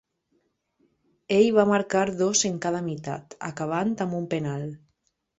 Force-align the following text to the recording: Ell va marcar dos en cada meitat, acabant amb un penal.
Ell 1.35 1.49
va 1.57 1.65
marcar 1.71 2.01
dos 2.21 2.41
en 2.49 2.57
cada 2.63 2.79
meitat, 2.85 3.35
acabant 3.49 3.93
amb 4.07 4.17
un 4.21 4.25
penal. 4.33 4.65